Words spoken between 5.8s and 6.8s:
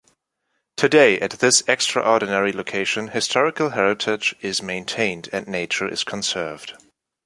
is conserved.